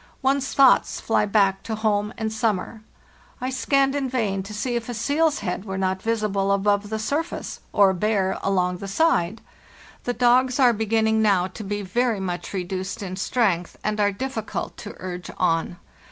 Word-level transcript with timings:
One's 0.23 0.55
thoughts 0.55 0.99
fly 0.99 1.27
back 1.27 1.61
to 1.61 1.75
home 1.75 2.11
and 2.17 2.33
summer. 2.33 2.81
I 3.39 3.51
scanned 3.51 3.93
in 3.93 4.09
vain 4.09 4.41
to 4.41 4.51
see 4.51 4.75
if 4.75 4.89
a 4.89 4.95
seal's 4.95 5.41
head 5.45 5.63
were 5.63 5.77
not 5.77 6.01
visible 6.01 6.51
above 6.51 6.89
the 6.89 6.97
surface, 6.97 7.59
or 7.71 7.91
a 7.91 7.93
bear 7.93 8.39
along 8.41 8.77
the 8.77 8.87
side. 8.87 9.41
The 10.05 10.13
dogs 10.13 10.59
are 10.59 10.73
begin 10.73 11.05
ning 11.05 11.21
now 11.21 11.45
to 11.49 11.63
be 11.63 11.83
very 11.83 12.19
much 12.19 12.51
reduced 12.51 13.03
in 13.03 13.15
strength 13.15 13.77
and 13.83 13.99
are 13.99 14.11
difficult 14.11 14.75
to 14.77 14.95
urge 14.97 15.29
on. 15.37 15.77